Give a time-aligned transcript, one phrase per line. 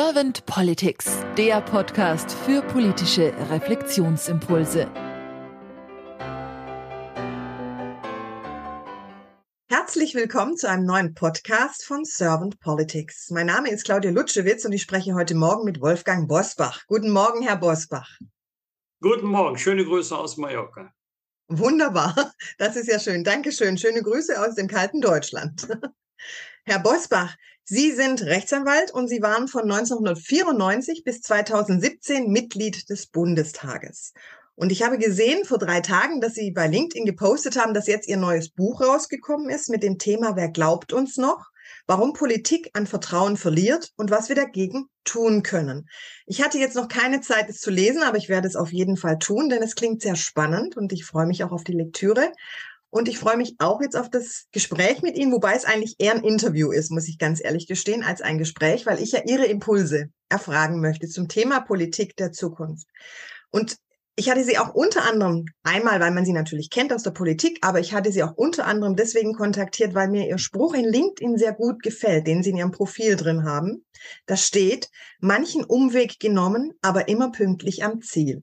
[0.00, 4.88] Servant Politics, der Podcast für politische Reflexionsimpulse.
[9.68, 13.30] Herzlich willkommen zu einem neuen Podcast von Servant Politics.
[13.30, 16.86] Mein Name ist Claudia Lutschewitz und ich spreche heute Morgen mit Wolfgang Bosbach.
[16.86, 18.08] Guten Morgen, Herr Bosbach.
[19.00, 20.92] Guten Morgen, schöne Grüße aus Mallorca.
[21.48, 23.24] Wunderbar, das ist ja schön.
[23.24, 23.76] Dankeschön.
[23.76, 25.66] Schöne Grüße aus dem kalten Deutschland.
[26.68, 27.34] Herr Bosbach,
[27.64, 34.12] Sie sind Rechtsanwalt und Sie waren von 1994 bis 2017 Mitglied des Bundestages.
[34.54, 38.06] Und ich habe gesehen vor drei Tagen, dass Sie bei LinkedIn gepostet haben, dass jetzt
[38.06, 41.46] Ihr neues Buch rausgekommen ist mit dem Thema Wer glaubt uns noch?
[41.86, 45.88] Warum Politik an Vertrauen verliert und was wir dagegen tun können.
[46.26, 48.96] Ich hatte jetzt noch keine Zeit, es zu lesen, aber ich werde es auf jeden
[48.96, 52.30] Fall tun, denn es klingt sehr spannend und ich freue mich auch auf die Lektüre.
[52.90, 56.14] Und ich freue mich auch jetzt auf das Gespräch mit Ihnen, wobei es eigentlich eher
[56.14, 59.44] ein Interview ist, muss ich ganz ehrlich gestehen, als ein Gespräch, weil ich ja Ihre
[59.44, 62.86] Impulse erfragen möchte zum Thema Politik der Zukunft.
[63.50, 63.76] Und
[64.18, 67.58] ich hatte sie auch unter anderem einmal, weil man sie natürlich kennt aus der Politik,
[67.62, 71.38] aber ich hatte sie auch unter anderem deswegen kontaktiert, weil mir ihr Spruch in LinkedIn
[71.38, 73.84] sehr gut gefällt, den sie in ihrem Profil drin haben.
[74.26, 74.88] Da steht,
[75.20, 78.42] manchen Umweg genommen, aber immer pünktlich am Ziel.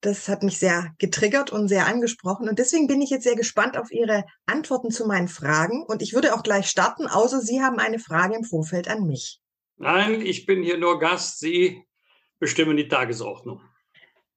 [0.00, 2.48] Das hat mich sehr getriggert und sehr angesprochen.
[2.48, 5.84] Und deswegen bin ich jetzt sehr gespannt auf Ihre Antworten zu meinen Fragen.
[5.84, 9.40] Und ich würde auch gleich starten, außer Sie haben eine Frage im Vorfeld an mich.
[9.78, 11.40] Nein, ich bin hier nur Gast.
[11.40, 11.82] Sie
[12.38, 13.60] bestimmen die Tagesordnung.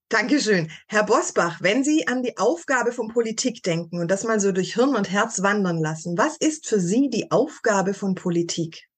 [0.09, 0.71] Dankeschön.
[0.87, 4.73] Herr Bosbach, wenn Sie an die Aufgabe von Politik denken und das mal so durch
[4.73, 8.88] Hirn und Herz wandern lassen, was ist für Sie die Aufgabe von Politik?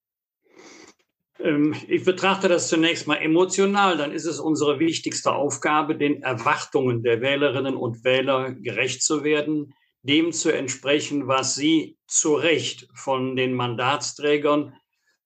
[1.43, 3.97] Ähm, ich betrachte das zunächst mal emotional.
[3.97, 9.73] Dann ist es unsere wichtigste Aufgabe, den Erwartungen der Wählerinnen und Wähler gerecht zu werden,
[10.03, 14.73] dem zu entsprechen, was sie zu Recht von den Mandatsträgern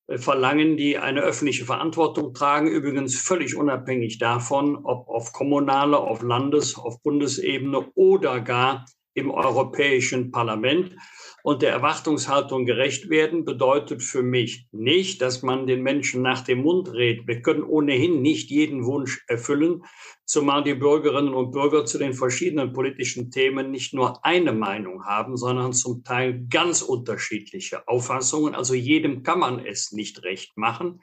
[0.08, 6.22] äh, verlangen, die eine öffentliche Verantwortung tragen, übrigens völlig unabhängig davon, ob auf kommunaler, auf
[6.22, 10.96] Landes-, auf Bundesebene oder gar im Europäischen Parlament
[11.46, 16.64] und der Erwartungshaltung gerecht werden, bedeutet für mich nicht, dass man den Menschen nach dem
[16.64, 17.28] Mund redet.
[17.28, 19.84] Wir können ohnehin nicht jeden Wunsch erfüllen,
[20.26, 25.38] zumal die Bürgerinnen und Bürger zu den verschiedenen politischen Themen nicht nur eine Meinung haben,
[25.38, 28.56] sondern zum Teil ganz unterschiedliche Auffassungen.
[28.56, 31.00] Also jedem kann man es nicht recht machen.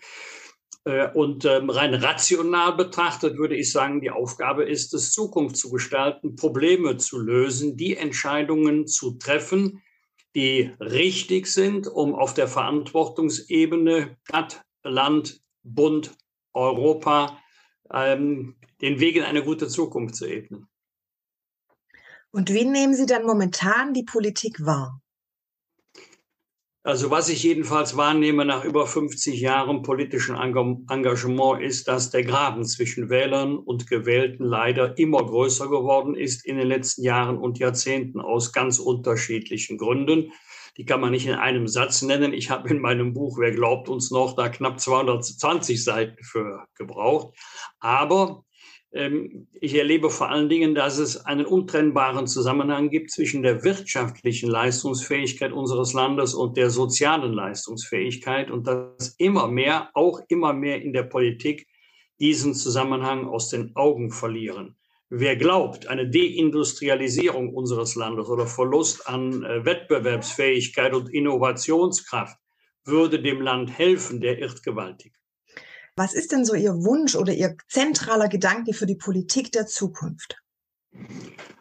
[0.84, 5.70] Äh, und ähm, rein rational betrachtet würde ich sagen, die Aufgabe ist es, Zukunft zu
[5.70, 9.80] gestalten, Probleme zu lösen, die Entscheidungen zu treffen,
[10.34, 16.16] die richtig sind, um auf der Verantwortungsebene Stadt, Land, Bund,
[16.54, 17.38] Europa
[17.92, 20.68] ähm, den Weg in eine gute Zukunft zu ebnen.
[22.30, 25.00] Und wie nehmen Sie dann momentan die Politik wahr?
[26.84, 32.64] Also was ich jedenfalls wahrnehme nach über 50 Jahren politischen Engagement ist, dass der Graben
[32.64, 38.20] zwischen Wählern und Gewählten leider immer größer geworden ist in den letzten Jahren und Jahrzehnten
[38.20, 40.32] aus ganz unterschiedlichen Gründen.
[40.76, 42.32] Die kann man nicht in einem Satz nennen.
[42.32, 47.36] Ich habe in meinem Buch, wer glaubt uns noch, da knapp 220 Seiten für gebraucht.
[47.78, 48.44] Aber
[48.94, 55.50] ich erlebe vor allen Dingen, dass es einen untrennbaren Zusammenhang gibt zwischen der wirtschaftlichen Leistungsfähigkeit
[55.52, 61.04] unseres Landes und der sozialen Leistungsfähigkeit und dass immer mehr, auch immer mehr in der
[61.04, 61.66] Politik
[62.20, 64.76] diesen Zusammenhang aus den Augen verlieren.
[65.08, 72.36] Wer glaubt, eine Deindustrialisierung unseres Landes oder Verlust an äh, Wettbewerbsfähigkeit und Innovationskraft
[72.84, 75.14] würde dem Land helfen, der irrt gewaltig.
[75.94, 80.42] Was ist denn so Ihr Wunsch oder Ihr zentraler Gedanke für die Politik der Zukunft?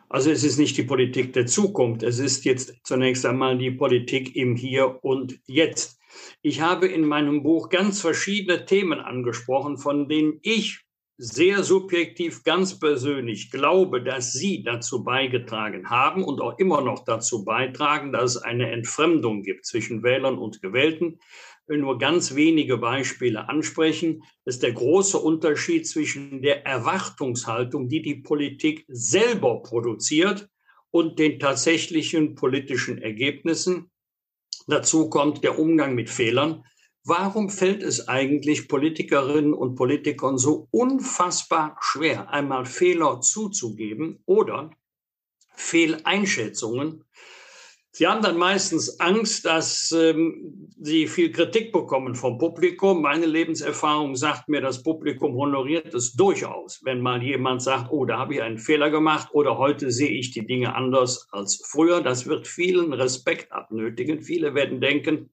[0.07, 4.35] Also es ist nicht die Politik der Zukunft, es ist jetzt zunächst einmal die Politik
[4.35, 5.99] im Hier und Jetzt.
[6.41, 10.85] Ich habe in meinem Buch ganz verschiedene Themen angesprochen, von denen ich
[11.17, 17.45] sehr subjektiv, ganz persönlich glaube, dass Sie dazu beigetragen haben und auch immer noch dazu
[17.45, 21.19] beitragen, dass es eine Entfremdung gibt zwischen Wählern und Gewählten
[21.67, 24.23] will nur ganz wenige Beispiele ansprechen.
[24.45, 30.49] Ist der große Unterschied zwischen der Erwartungshaltung, die die Politik selber produziert,
[30.91, 33.89] und den tatsächlichen politischen Ergebnissen.
[34.67, 36.65] Dazu kommt der Umgang mit Fehlern.
[37.03, 44.69] Warum fällt es eigentlich Politikerinnen und Politikern so unfassbar schwer, einmal Fehler zuzugeben oder
[45.55, 47.05] Fehleinschätzungen
[47.93, 53.01] Sie haben dann meistens Angst, dass ähm, sie viel Kritik bekommen vom Publikum.
[53.01, 58.17] Meine Lebenserfahrung sagt mir, das Publikum honoriert es durchaus, wenn mal jemand sagt, oh, da
[58.17, 62.01] habe ich einen Fehler gemacht oder heute sehe ich die Dinge anders als früher.
[62.01, 64.21] Das wird vielen Respekt abnötigen.
[64.21, 65.29] Viele werden denken,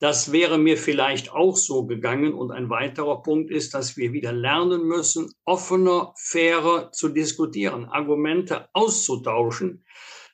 [0.00, 2.32] Das wäre mir vielleicht auch so gegangen.
[2.32, 8.70] Und ein weiterer Punkt ist, dass wir wieder lernen müssen, offener, fairer zu diskutieren, Argumente
[8.72, 9.84] auszutauschen.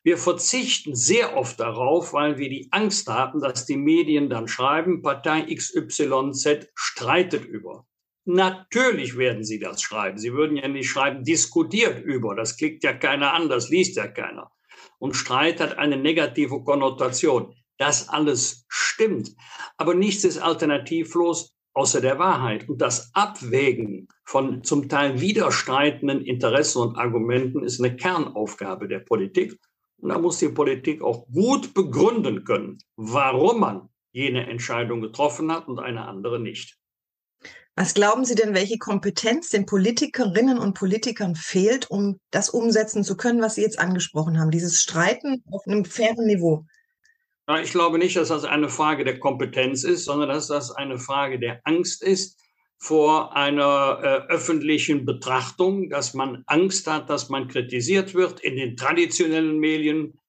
[0.07, 5.03] Wir verzichten sehr oft darauf, weil wir die Angst haben, dass die Medien dann schreiben,
[5.03, 7.89] Partei XYZ streitet über.
[8.25, 10.17] Natürlich werden sie das schreiben.
[10.17, 12.37] Sie würden ja nicht schreiben, diskutiert über.
[12.37, 14.53] Das klickt ja keiner an, das liest ja keiner.
[15.01, 17.57] Und Streit hat eine negative Konnotation.
[17.77, 19.35] Das alles stimmt.
[19.77, 22.69] Aber nichts ist alternativlos außer der Wahrheit.
[22.69, 29.59] Und das Abwägen von zum Teil widerstreitenden Interessen und Argumenten ist eine Kernaufgabe der Politik.
[29.99, 35.69] Und da muss die Politik auch gut begründen können, warum man jene Entscheidung getroffen hat
[35.69, 36.79] und eine andere nicht.
[37.79, 43.19] Was glauben Sie denn, welche Kompetenz den Politikerinnen und Politikern fehlt, um das umsetzen zu
[43.19, 46.65] können, was Sie jetzt angesprochen haben, dieses Streiten auf einem fairen Niveau?
[47.63, 51.39] Ich glaube nicht, dass das eine Frage der Kompetenz ist, sondern dass das eine Frage
[51.39, 52.41] der Angst ist
[52.79, 58.77] vor einer äh, öffentlichen Betrachtung, dass man Angst hat, dass man kritisiert wird in den
[58.77, 60.21] traditionellen Medien,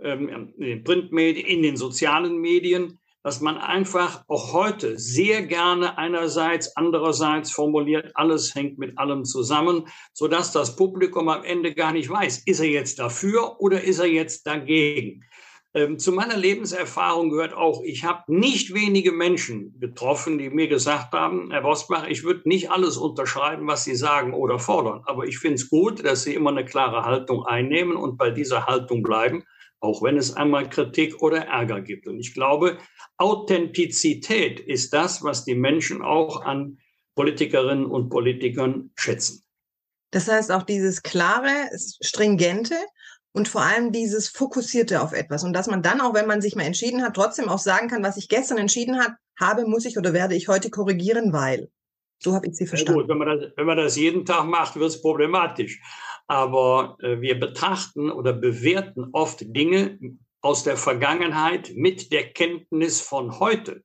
[0.00, 5.98] ähm, in den Printmedien, in den sozialen Medien, dass man einfach auch heute sehr gerne
[5.98, 12.08] einerseits, andererseits formuliert, alles hängt mit allem zusammen, sodass das Publikum am Ende gar nicht
[12.08, 15.24] weiß, ist er jetzt dafür oder ist er jetzt dagegen.
[15.76, 21.12] Ähm, zu meiner Lebenserfahrung gehört auch, ich habe nicht wenige Menschen getroffen, die mir gesagt
[21.12, 25.38] haben, Herr Bosbach, ich würde nicht alles unterschreiben, was Sie sagen oder fordern, aber ich
[25.38, 29.44] finde es gut, dass Sie immer eine klare Haltung einnehmen und bei dieser Haltung bleiben,
[29.80, 32.06] auch wenn es einmal Kritik oder Ärger gibt.
[32.06, 32.78] Und ich glaube,
[33.18, 36.78] Authentizität ist das, was die Menschen auch an
[37.16, 39.44] Politikerinnen und Politikern schätzen.
[40.10, 41.68] Das heißt auch dieses klare,
[42.02, 42.76] stringente,
[43.36, 45.44] und vor allem dieses Fokussierte auf etwas.
[45.44, 48.02] Und dass man dann auch, wenn man sich mal entschieden hat, trotzdem auch sagen kann,
[48.02, 51.68] was ich gestern entschieden hat, habe, muss ich oder werde ich heute korrigieren, weil.
[52.18, 52.98] So habe ich Sie verstanden.
[52.98, 55.82] Ja gut, wenn man, das, wenn man das jeden Tag macht, wird es problematisch.
[56.26, 59.98] Aber äh, wir betrachten oder bewerten oft Dinge
[60.40, 63.82] aus der Vergangenheit mit der Kenntnis von heute.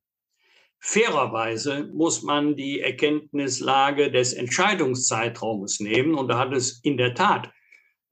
[0.79, 6.15] Fairerweise muss man die Erkenntnislage des Entscheidungszeitraumes nehmen.
[6.15, 7.51] Und da hat es in der Tat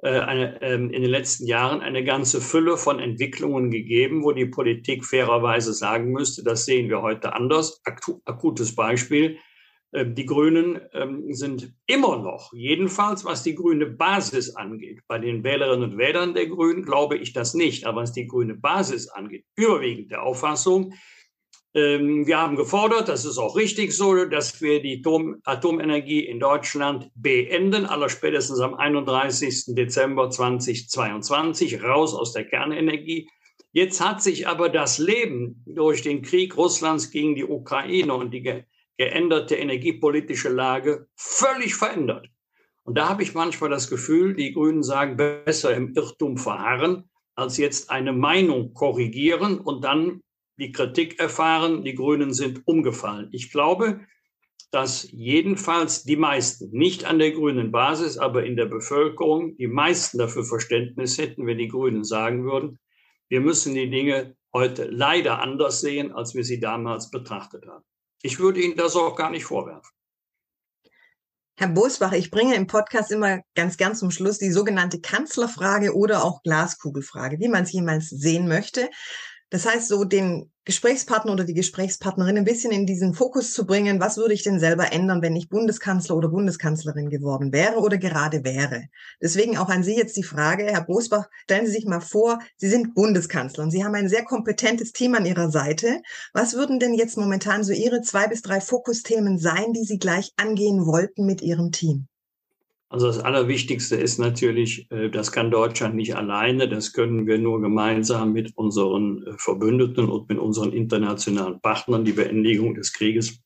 [0.07, 5.05] eine, ähm, in den letzten Jahren eine ganze Fülle von Entwicklungen gegeben, wo die Politik
[5.05, 7.81] fairerweise sagen müsste, das sehen wir heute anders.
[8.25, 9.37] Akutes Beispiel.
[9.91, 15.43] Ähm, die Grünen ähm, sind immer noch, jedenfalls was die grüne Basis angeht, bei den
[15.43, 19.45] Wählerinnen und Wählern der Grünen glaube ich das nicht, aber was die grüne Basis angeht,
[19.55, 20.93] überwiegend der Auffassung,
[21.73, 25.03] wir haben gefordert, das ist auch richtig so, dass wir die
[25.43, 29.75] Atomenergie in Deutschland beenden, allerspätestens am 31.
[29.75, 33.29] Dezember 2022, raus aus der Kernenergie.
[33.71, 38.41] Jetzt hat sich aber das Leben durch den Krieg Russlands gegen die Ukraine und die
[38.41, 38.63] ge
[38.97, 42.27] geänderte energiepolitische Lage völlig verändert.
[42.83, 47.55] Und da habe ich manchmal das Gefühl, die Grünen sagen, besser im Irrtum verharren, als
[47.55, 50.21] jetzt eine Meinung korrigieren und dann
[50.59, 53.29] die Kritik erfahren, die Grünen sind umgefallen.
[53.31, 54.01] Ich glaube,
[54.71, 60.19] dass jedenfalls die meisten, nicht an der grünen Basis, aber in der Bevölkerung, die meisten
[60.19, 62.79] dafür Verständnis hätten, wenn die Grünen sagen würden,
[63.29, 67.83] wir müssen die Dinge heute leider anders sehen, als wir sie damals betrachtet haben.
[68.21, 69.91] Ich würde Ihnen das auch gar nicht vorwerfen.
[71.57, 76.23] Herr Bosbach, ich bringe im Podcast immer ganz gern zum Schluss die sogenannte Kanzlerfrage oder
[76.23, 78.89] auch Glaskugelfrage, wie man es jemals sehen möchte.
[79.51, 83.99] Das heißt, so den Gesprächspartner oder die Gesprächspartnerin ein bisschen in diesen Fokus zu bringen,
[83.99, 88.43] was würde ich denn selber ändern, wenn ich Bundeskanzler oder Bundeskanzlerin geworden wäre oder gerade
[88.43, 88.83] wäre.
[89.19, 92.69] Deswegen auch an Sie jetzt die Frage, Herr Bosbach, stellen Sie sich mal vor, Sie
[92.69, 96.01] sind Bundeskanzler und Sie haben ein sehr kompetentes Team an Ihrer Seite.
[96.33, 100.33] Was würden denn jetzt momentan so Ihre zwei bis drei Fokusthemen sein, die Sie gleich
[100.37, 102.08] angehen wollten mit Ihrem Team?
[102.91, 107.61] Also das Allerwichtigste ist natürlich, äh, das kann Deutschland nicht alleine, das können wir nur
[107.61, 113.41] gemeinsam mit unseren äh, Verbündeten und mit unseren internationalen Partnern, die Beendigung des Krieges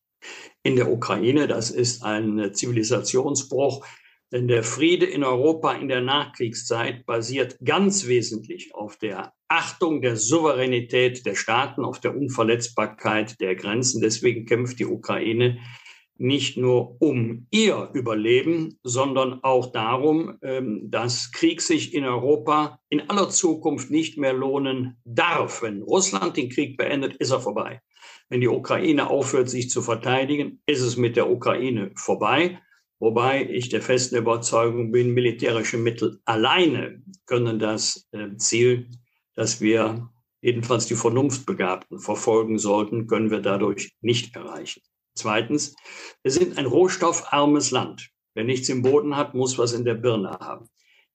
[0.63, 1.47] in der Ukraine.
[1.47, 3.85] Das ist ein Zivilisationsbruch,
[4.31, 10.15] denn der Friede in Europa in der Nachkriegszeit basiert ganz wesentlich auf der Achtung der
[10.15, 14.01] Souveränität der Staaten, auf der Unverletzbarkeit der Grenzen.
[14.01, 15.59] Deswegen kämpft die Ukraine
[16.23, 23.09] nicht nur um ihr Überleben, sondern auch darum, ähm, dass Krieg sich in Europa in
[23.09, 25.61] aller Zukunft nicht mehr lohnen darf.
[25.61, 27.81] Wenn Russland den Krieg beendet, ist er vorbei.
[28.29, 32.61] Wenn die Ukraine aufhört, sich zu verteidigen, ist es mit der Ukraine vorbei.
[32.99, 38.87] Wobei ich der festen Überzeugung bin, militärische Mittel alleine können das äh, Ziel,
[39.35, 44.81] das wir jedenfalls die Vernunftbegabten, verfolgen sollten, können wir dadurch nicht erreichen.
[45.15, 45.75] Zweitens,
[46.23, 48.09] wir sind ein rohstoffarmes Land.
[48.33, 50.67] Wer nichts im Boden hat, muss was in der Birne haben.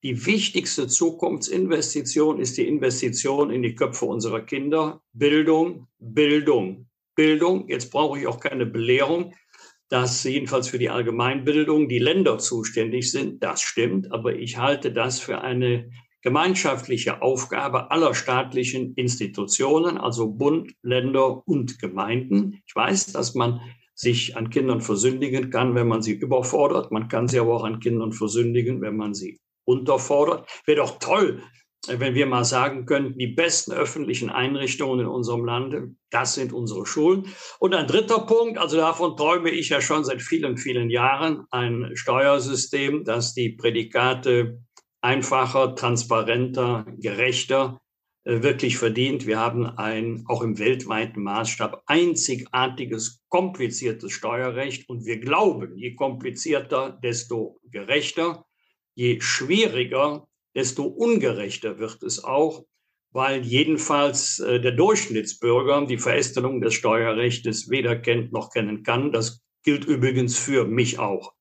[0.05, 5.03] Die wichtigste Zukunftsinvestition ist die Investition in die Köpfe unserer Kinder.
[5.13, 7.69] Bildung, Bildung, Bildung.
[7.69, 9.35] Jetzt brauche ich auch keine Belehrung,
[9.89, 13.43] dass jedenfalls für die Allgemeinbildung die Länder zuständig sind.
[13.43, 15.91] Das stimmt, aber ich halte das für eine
[16.23, 22.63] gemeinschaftliche Aufgabe aller staatlichen Institutionen, also Bund, Länder und Gemeinden.
[22.67, 23.61] Ich weiß, dass man
[23.99, 26.93] sich an Kindern versündigen kann, wenn man sie überfordert.
[26.93, 30.49] Man kann sie aber auch an Kindern versündigen, wenn man sie unterfordert.
[30.67, 31.43] Wäre doch toll,
[31.89, 35.75] wenn wir mal sagen könnten, die besten öffentlichen Einrichtungen in unserem Land,
[36.11, 37.27] das sind unsere Schulen.
[37.59, 41.91] Und ein dritter Punkt, also davon träume ich ja schon seit vielen, vielen Jahren, ein
[41.95, 44.61] Steuersystem, das die Prädikate
[45.01, 47.88] einfacher, transparenter, gerechter äh,
[48.29, 49.27] wirklich verdient.
[49.27, 56.99] Wir haben ein auch im weltweiten Maßstab einzigartiges, kompliziertes Steuerrecht und wir glauben, je komplizierter,
[57.03, 58.45] desto gerechter,
[58.95, 62.67] je schwieriger, desto ungerechter wird es auch,
[63.13, 69.11] weil jedenfalls äh, der Durchschnittsbürger die Verästelung des Steuerrechts weder kennt noch kennen kann.
[69.11, 71.33] Das gilt übrigens für mich auch.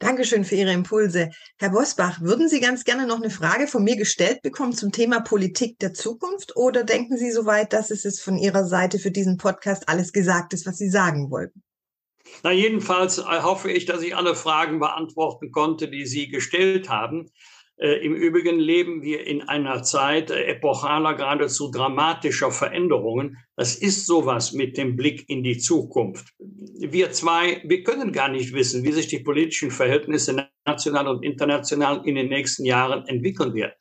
[0.00, 1.28] Dankeschön für Ihre Impulse.
[1.58, 5.20] Herr Bosbach, würden Sie ganz gerne noch eine Frage von mir gestellt bekommen zum Thema
[5.20, 9.90] Politik der Zukunft oder denken Sie soweit, dass es von Ihrer Seite für diesen Podcast
[9.90, 11.62] alles gesagt ist, was Sie sagen wollten?
[12.42, 17.30] Na, jedenfalls äh, hoffe ich, dass ich alle Fragen beantworten konnte, die Sie gestellt haben.
[17.80, 23.38] Äh, Im Übrigen leben wir in einer Zeit äh, epochaler, geradezu dramatischer Veränderungen.
[23.56, 26.34] Das ist sowas mit dem Blick in die Zukunft.
[26.38, 32.02] Wir zwei, wir können gar nicht wissen, wie sich die politischen Verhältnisse national und international
[32.04, 33.72] in den nächsten Jahren entwickeln werden.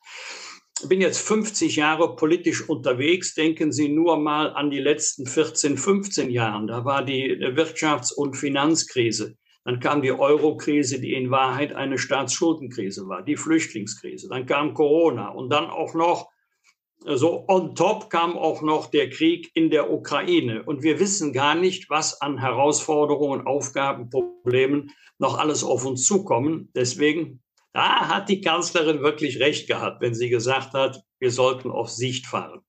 [0.82, 3.34] Ich bin jetzt 50 Jahre politisch unterwegs.
[3.34, 6.66] Denken Sie nur mal an die letzten 14, 15 Jahre.
[6.68, 9.36] Da war die Wirtschafts- und Finanzkrise.
[9.66, 14.30] Dann kam die Euro-Krise, die in Wahrheit eine Staatsschuldenkrise war, die Flüchtlingskrise.
[14.30, 16.30] Dann kam Corona und dann auch noch,
[17.02, 20.64] so also on top kam auch noch der Krieg in der Ukraine.
[20.64, 26.70] Und wir wissen gar nicht, was an Herausforderungen, Aufgaben, Problemen noch alles auf uns zukommen.
[26.74, 27.42] Deswegen,
[27.74, 32.26] da hat die Kanzlerin wirklich recht gehabt, wenn sie gesagt hat, wir sollten auf Sicht
[32.26, 32.62] fahren.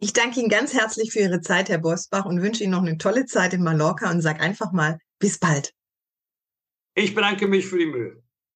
[0.00, 2.98] Ich danke Ihnen ganz herzlich für Ihre Zeit, Herr Bosbach, und wünsche Ihnen noch eine
[2.98, 5.74] tolle Zeit in Mallorca und sage einfach mal bis bald.
[6.94, 8.22] Ich bedanke mich für die Mühe.